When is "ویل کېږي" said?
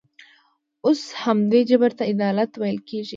2.61-3.09